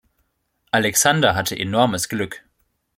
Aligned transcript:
Alexander 0.71 1.35
hatte 1.35 1.55
enormes 1.55 2.09
Glück. 2.09 2.43